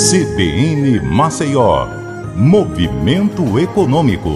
[0.00, 1.86] CBN Maceió,
[2.34, 4.30] Movimento Econômico.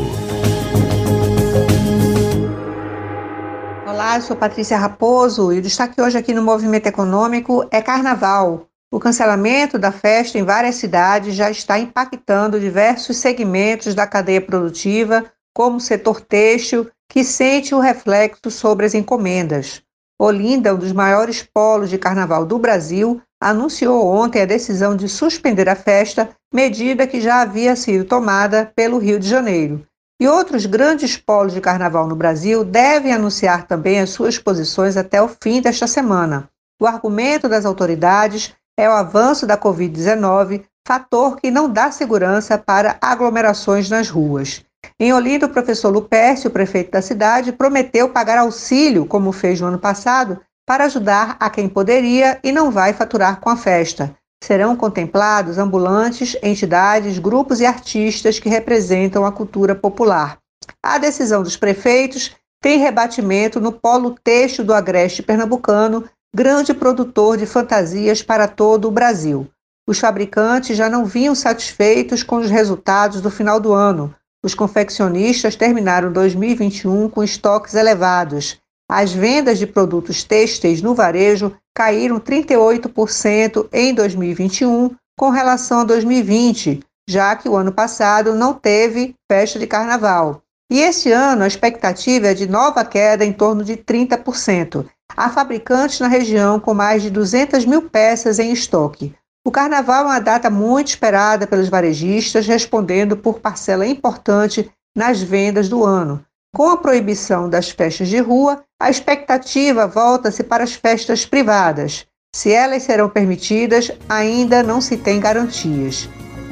[3.87, 8.67] Olá, eu sou Patrícia Raposo e o destaque hoje aqui no Movimento Econômico é Carnaval.
[8.93, 15.25] O cancelamento da festa em várias cidades já está impactando diversos segmentos da cadeia produtiva,
[15.55, 19.83] como o setor têxtil, que sente o reflexo sobre as encomendas.
[20.19, 25.69] Olinda, um dos maiores polos de carnaval do Brasil, anunciou ontem a decisão de suspender
[25.69, 29.85] a festa, medida que já havia sido tomada pelo Rio de Janeiro.
[30.21, 35.21] E outros grandes polos de carnaval no Brasil devem anunciar também as suas posições até
[35.21, 36.49] o fim desta semana.
[36.81, 42.97] O argumento das autoridades é o avanço da Covid-19, fator que não dá segurança para
[43.01, 44.65] aglomerações nas ruas.
[44.99, 49.79] Em Olinda, o professor Lupércio, prefeito da cidade, prometeu pagar auxílio, como fez no ano
[49.79, 54.15] passado, para ajudar a quem poderia e não vai faturar com a festa.
[54.43, 60.39] Serão contemplados ambulantes, entidades, grupos e artistas que representam a cultura popular.
[60.83, 67.47] A decisão dos prefeitos tem rebatimento no polo têxtil do Agreste Pernambucano, grande produtor de
[67.47, 69.47] fantasias para todo o Brasil.
[69.87, 74.15] Os fabricantes já não vinham satisfeitos com os resultados do final do ano.
[74.45, 78.59] Os confeccionistas terminaram 2021 com estoques elevados.
[78.87, 86.81] As vendas de produtos têxteis no varejo caíram 38% em 2021 com relação a 2020,
[87.09, 90.43] já que o ano passado não teve festa de carnaval.
[90.71, 94.85] E este ano a expectativa é de nova queda em torno de 30%.
[95.17, 99.15] Há fabricantes na região com mais de 200 mil peças em estoque.
[99.47, 105.69] O carnaval é uma data muito esperada pelos varejistas, respondendo por parcela importante nas vendas
[105.69, 106.25] do ano.
[106.57, 112.07] Com a proibição das festas de rua, a expectativa volta-se para as festas privadas.
[112.35, 116.09] Se elas serão permitidas, ainda não se tem garantias.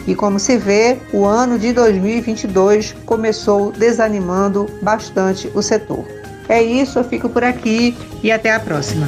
[0.06, 6.04] E como se vê, o ano de 2022 começou desanimando bastante o setor.
[6.46, 9.06] É isso, eu fico por aqui e até a próxima.